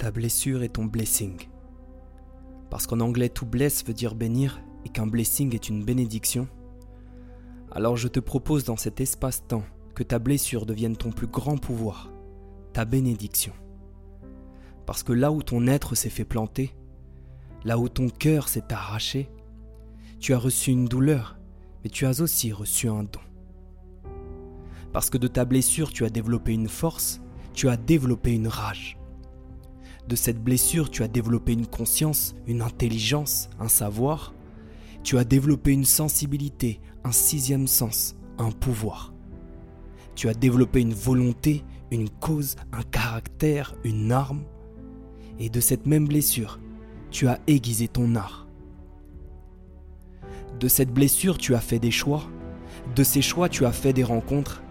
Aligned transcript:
Ta 0.00 0.10
blessure 0.10 0.62
est 0.62 0.70
ton 0.70 0.86
blessing. 0.86 1.36
Parce 2.70 2.86
qu'en 2.86 3.00
anglais 3.00 3.28
tout 3.28 3.44
bless 3.44 3.84
veut 3.84 3.92
dire 3.92 4.14
bénir 4.14 4.62
et 4.86 4.88
qu'un 4.88 5.06
blessing 5.06 5.54
est 5.54 5.68
une 5.68 5.84
bénédiction. 5.84 6.48
Alors 7.70 7.98
je 7.98 8.08
te 8.08 8.18
propose 8.18 8.64
dans 8.64 8.78
cet 8.78 9.02
espace-temps 9.02 9.62
que 9.94 10.02
ta 10.02 10.18
blessure 10.18 10.64
devienne 10.64 10.96
ton 10.96 11.12
plus 11.12 11.26
grand 11.26 11.58
pouvoir, 11.58 12.10
ta 12.72 12.86
bénédiction. 12.86 13.52
Parce 14.86 15.02
que 15.02 15.12
là 15.12 15.30
où 15.32 15.42
ton 15.42 15.66
être 15.66 15.94
s'est 15.94 16.08
fait 16.08 16.24
planter, 16.24 16.74
là 17.66 17.76
où 17.76 17.90
ton 17.90 18.08
cœur 18.08 18.48
s'est 18.48 18.72
arraché, 18.72 19.28
tu 20.18 20.32
as 20.32 20.38
reçu 20.38 20.70
une 20.70 20.86
douleur, 20.86 21.36
mais 21.84 21.90
tu 21.90 22.06
as 22.06 22.22
aussi 22.22 22.54
reçu 22.54 22.88
un 22.88 23.02
don. 23.02 23.20
Parce 24.94 25.10
que 25.10 25.18
de 25.18 25.28
ta 25.28 25.44
blessure, 25.44 25.92
tu 25.92 26.06
as 26.06 26.10
développé 26.10 26.54
une 26.54 26.68
force, 26.68 27.20
tu 27.52 27.68
as 27.68 27.76
développé 27.76 28.32
une 28.32 28.48
rage. 28.48 28.96
De 30.08 30.16
cette 30.16 30.42
blessure, 30.42 30.90
tu 30.90 31.02
as 31.02 31.08
développé 31.08 31.52
une 31.52 31.66
conscience, 31.66 32.34
une 32.46 32.62
intelligence, 32.62 33.48
un 33.58 33.68
savoir. 33.68 34.34
Tu 35.02 35.18
as 35.18 35.24
développé 35.24 35.72
une 35.72 35.84
sensibilité, 35.84 36.80
un 37.04 37.12
sixième 37.12 37.66
sens, 37.66 38.16
un 38.38 38.50
pouvoir. 38.50 39.12
Tu 40.14 40.28
as 40.28 40.34
développé 40.34 40.80
une 40.80 40.94
volonté, 40.94 41.64
une 41.90 42.10
cause, 42.10 42.56
un 42.72 42.82
caractère, 42.82 43.74
une 43.84 44.12
arme. 44.12 44.42
Et 45.38 45.48
de 45.48 45.60
cette 45.60 45.86
même 45.86 46.08
blessure, 46.08 46.58
tu 47.10 47.28
as 47.28 47.38
aiguisé 47.46 47.88
ton 47.88 48.14
art. 48.14 48.46
De 50.58 50.68
cette 50.68 50.92
blessure, 50.92 51.38
tu 51.38 51.54
as 51.54 51.60
fait 51.60 51.78
des 51.78 51.90
choix. 51.90 52.24
De 52.94 53.02
ces 53.02 53.22
choix, 53.22 53.48
tu 53.48 53.64
as 53.64 53.72
fait 53.72 53.92
des 53.92 54.04
rencontres. 54.04 54.62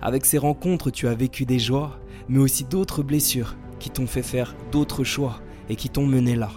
Avec 0.00 0.26
ces 0.26 0.38
rencontres, 0.38 0.90
tu 0.90 1.08
as 1.08 1.14
vécu 1.14 1.44
des 1.44 1.58
joies, 1.58 1.98
mais 2.28 2.38
aussi 2.38 2.64
d'autres 2.64 3.02
blessures 3.02 3.56
qui 3.84 3.90
t'ont 3.90 4.06
fait 4.06 4.22
faire 4.22 4.56
d'autres 4.72 5.04
choix 5.04 5.42
et 5.68 5.76
qui 5.76 5.90
t'ont 5.90 6.06
mené 6.06 6.36
là. 6.36 6.48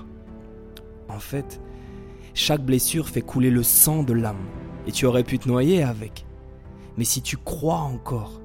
En 1.09 1.19
fait, 1.19 1.59
chaque 2.33 2.63
blessure 2.63 3.09
fait 3.09 3.21
couler 3.21 3.49
le 3.49 3.63
sang 3.63 4.01
de 4.01 4.13
l'âme 4.13 4.45
et 4.87 4.93
tu 4.93 5.05
aurais 5.05 5.25
pu 5.25 5.37
te 5.37 5.49
noyer 5.49 5.83
avec. 5.83 6.25
Mais 6.95 7.03
si 7.03 7.21
tu 7.21 7.35
crois 7.35 7.79
encore, 7.79 8.39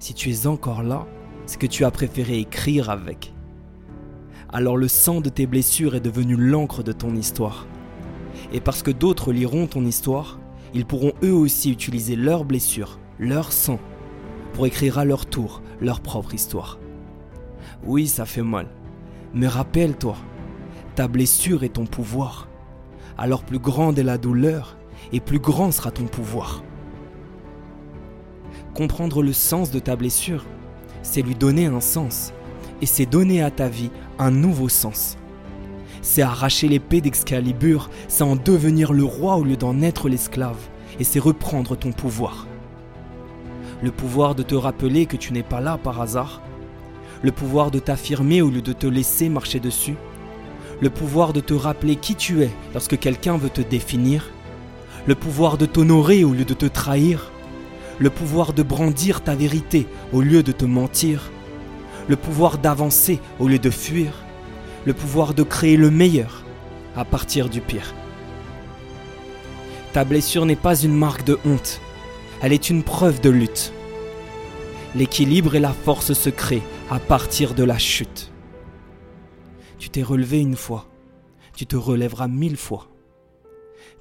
si 0.00 0.12
tu 0.12 0.28
es 0.30 0.46
encore 0.46 0.82
là, 0.82 1.06
c'est 1.46 1.58
que 1.58 1.66
tu 1.66 1.86
as 1.86 1.90
préféré 1.90 2.38
écrire 2.38 2.90
avec. 2.90 3.32
Alors 4.50 4.76
le 4.76 4.88
sang 4.88 5.22
de 5.22 5.30
tes 5.30 5.46
blessures 5.46 5.94
est 5.94 6.00
devenu 6.00 6.36
l'encre 6.36 6.82
de 6.82 6.92
ton 6.92 7.16
histoire. 7.16 7.66
Et 8.52 8.60
parce 8.60 8.82
que 8.82 8.90
d'autres 8.90 9.32
liront 9.32 9.66
ton 9.66 9.86
histoire, 9.86 10.38
ils 10.74 10.84
pourront 10.84 11.14
eux 11.22 11.32
aussi 11.32 11.70
utiliser 11.70 12.16
leurs 12.16 12.44
blessures, 12.44 12.98
leur 13.18 13.50
sang, 13.50 13.78
pour 14.52 14.66
écrire 14.66 14.98
à 14.98 15.06
leur 15.06 15.24
tour 15.24 15.62
leur 15.80 16.02
propre 16.02 16.34
histoire. 16.34 16.78
Oui, 17.84 18.06
ça 18.08 18.26
fait 18.26 18.42
mal. 18.42 18.66
Mais 19.32 19.48
rappelle-toi, 19.48 20.16
ta 20.94 21.08
blessure 21.08 21.64
est 21.64 21.70
ton 21.74 21.86
pouvoir. 21.86 22.48
Alors 23.16 23.42
plus 23.42 23.58
grande 23.58 23.98
est 23.98 24.02
la 24.04 24.18
douleur, 24.18 24.76
et 25.12 25.20
plus 25.20 25.38
grand 25.38 25.72
sera 25.72 25.90
ton 25.90 26.04
pouvoir. 26.04 26.62
Comprendre 28.74 29.22
le 29.22 29.32
sens 29.32 29.70
de 29.70 29.78
ta 29.78 29.96
blessure, 29.96 30.44
c'est 31.02 31.22
lui 31.22 31.34
donner 31.34 31.66
un 31.66 31.80
sens, 31.80 32.32
et 32.82 32.86
c'est 32.86 33.06
donner 33.06 33.42
à 33.42 33.50
ta 33.50 33.68
vie 33.68 33.90
un 34.18 34.30
nouveau 34.30 34.68
sens. 34.68 35.16
C'est 36.02 36.22
arracher 36.22 36.68
l'épée 36.68 37.00
d'Excalibur, 37.00 37.90
c'est 38.08 38.22
en 38.22 38.36
devenir 38.36 38.92
le 38.92 39.04
roi 39.04 39.36
au 39.36 39.44
lieu 39.44 39.56
d'en 39.56 39.82
être 39.82 40.08
l'esclave, 40.08 40.68
et 40.98 41.04
c'est 41.04 41.18
reprendre 41.18 41.76
ton 41.76 41.92
pouvoir. 41.92 42.46
Le 43.82 43.90
pouvoir 43.90 44.34
de 44.34 44.42
te 44.42 44.54
rappeler 44.54 45.06
que 45.06 45.16
tu 45.16 45.32
n'es 45.32 45.42
pas 45.42 45.60
là 45.60 45.78
par 45.78 46.00
hasard, 46.00 46.42
le 47.22 47.32
pouvoir 47.32 47.70
de 47.70 47.78
t'affirmer 47.78 48.42
au 48.42 48.50
lieu 48.50 48.62
de 48.62 48.72
te 48.72 48.86
laisser 48.86 49.28
marcher 49.28 49.60
dessus, 49.60 49.96
le 50.80 50.90
pouvoir 50.90 51.32
de 51.32 51.40
te 51.40 51.54
rappeler 51.54 51.96
qui 51.96 52.14
tu 52.14 52.42
es 52.42 52.50
lorsque 52.72 52.98
quelqu'un 52.98 53.36
veut 53.36 53.50
te 53.50 53.60
définir, 53.60 54.30
le 55.06 55.14
pouvoir 55.14 55.58
de 55.58 55.66
t'honorer 55.66 56.24
au 56.24 56.32
lieu 56.32 56.44
de 56.44 56.54
te 56.54 56.66
trahir, 56.66 57.30
le 57.98 58.10
pouvoir 58.10 58.52
de 58.54 58.62
brandir 58.62 59.20
ta 59.22 59.34
vérité 59.34 59.86
au 60.12 60.22
lieu 60.22 60.42
de 60.42 60.52
te 60.52 60.64
mentir, 60.64 61.30
le 62.08 62.16
pouvoir 62.16 62.58
d'avancer 62.58 63.20
au 63.38 63.48
lieu 63.48 63.58
de 63.58 63.70
fuir, 63.70 64.12
le 64.86 64.94
pouvoir 64.94 65.34
de 65.34 65.42
créer 65.42 65.76
le 65.76 65.90
meilleur 65.90 66.44
à 66.96 67.04
partir 67.04 67.50
du 67.50 67.60
pire. 67.60 67.94
Ta 69.92 70.04
blessure 70.04 70.46
n'est 70.46 70.56
pas 70.56 70.76
une 70.76 70.94
marque 70.94 71.24
de 71.24 71.38
honte, 71.44 71.80
elle 72.42 72.54
est 72.54 72.70
une 72.70 72.82
preuve 72.82 73.20
de 73.20 73.28
lutte. 73.28 73.72
L'équilibre 74.94 75.54
et 75.54 75.60
la 75.60 75.72
force 75.72 76.14
se 76.14 76.30
créent 76.30 76.62
à 76.90 76.98
partir 76.98 77.54
de 77.54 77.62
la 77.62 77.78
chute. 77.78 78.32
Tu 79.78 79.90
t'es 79.90 80.02
relevé 80.02 80.40
une 80.40 80.56
fois, 80.56 80.88
tu 81.54 81.64
te 81.64 81.76
relèveras 81.76 82.26
mille 82.26 82.56
fois. 82.56 82.88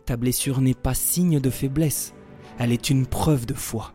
Ta 0.06 0.18
blessure 0.18 0.60
n'est 0.60 0.74
pas 0.74 0.96
signe 0.96 1.40
de 1.40 1.52
faiblesse, 1.52 2.16
elle 2.58 2.72
est 2.72 2.90
une 2.90 3.06
preuve 3.06 3.46
de 3.46 3.54
foi. 3.54 3.94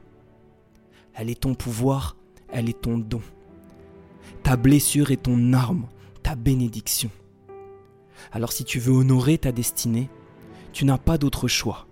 Elle 1.12 1.28
est 1.28 1.40
ton 1.40 1.56
pouvoir, 1.56 2.16
elle 2.52 2.68
est 2.68 2.82
ton 2.82 2.96
don. 2.96 3.20
Ta 4.44 4.56
blessure 4.56 5.10
est 5.10 5.24
ton 5.24 5.52
arme, 5.52 5.88
ta 6.22 6.36
bénédiction. 6.36 7.10
Alors 8.30 8.52
si 8.52 8.62
tu 8.62 8.78
veux 8.78 8.92
honorer 8.92 9.38
ta 9.38 9.50
destinée, 9.50 10.08
tu 10.72 10.84
n'as 10.84 10.98
pas 10.98 11.18
d'autre 11.18 11.48
choix. 11.48 11.88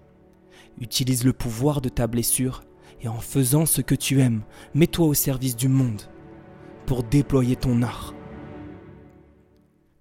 Utilise 0.81 1.25
le 1.25 1.33
pouvoir 1.33 1.81
de 1.81 1.89
ta 1.89 2.07
blessure 2.07 2.63
et 3.01 3.09
en 3.09 3.19
faisant 3.19 3.67
ce 3.67 3.81
que 3.81 3.97
tu 3.97 4.21
aimes, 4.21 4.43
mets-toi 4.75 5.07
au 5.09 5.15
service 5.15 5.57
du 5.57 5.67
monde 5.67 6.03
pour 6.93 7.05
déployer 7.05 7.57
ton 7.57 7.81
art. 7.81 8.13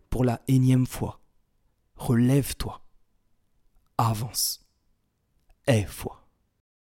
Pour 0.09 0.25
la 0.25 0.41
énième 0.49 0.85
fois, 0.85 1.21
relève-toi, 1.95 2.81
avance, 3.97 4.67
aie 5.67 5.85
foi. 5.85 6.20